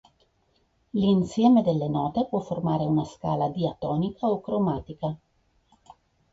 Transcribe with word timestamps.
L'insieme 0.93 1.61
delle 1.61 1.87
note 1.87 2.25
può 2.25 2.39
formare 2.39 2.85
una 2.85 3.05
scala 3.05 3.49
diatonica 3.49 4.25
o 4.25 4.41
cromatica. 4.41 5.15